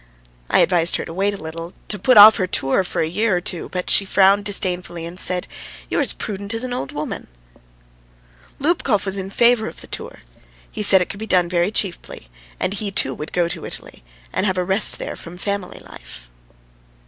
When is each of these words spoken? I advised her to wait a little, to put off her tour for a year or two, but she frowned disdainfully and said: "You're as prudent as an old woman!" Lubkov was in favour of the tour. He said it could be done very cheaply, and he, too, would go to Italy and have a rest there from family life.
I 0.49 0.61
advised 0.61 0.95
her 0.95 1.05
to 1.05 1.13
wait 1.13 1.35
a 1.35 1.43
little, 1.43 1.75
to 1.89 1.99
put 1.99 2.17
off 2.17 2.37
her 2.37 2.47
tour 2.47 2.83
for 2.83 3.01
a 3.01 3.07
year 3.07 3.35
or 3.37 3.39
two, 3.39 3.69
but 3.69 3.87
she 3.87 4.03
frowned 4.03 4.45
disdainfully 4.45 5.05
and 5.05 5.19
said: 5.19 5.47
"You're 5.91 6.01
as 6.01 6.11
prudent 6.11 6.55
as 6.55 6.63
an 6.63 6.73
old 6.73 6.91
woman!" 6.91 7.27
Lubkov 8.57 9.05
was 9.05 9.17
in 9.17 9.29
favour 9.29 9.67
of 9.67 9.81
the 9.81 9.85
tour. 9.85 10.21
He 10.71 10.81
said 10.81 11.03
it 11.03 11.09
could 11.11 11.19
be 11.19 11.27
done 11.27 11.47
very 11.49 11.69
cheaply, 11.69 12.29
and 12.59 12.73
he, 12.73 12.89
too, 12.89 13.13
would 13.13 13.31
go 13.31 13.47
to 13.49 13.63
Italy 13.63 14.03
and 14.33 14.47
have 14.47 14.57
a 14.57 14.63
rest 14.63 14.97
there 14.97 15.15
from 15.15 15.37
family 15.37 15.79
life. 15.87 16.31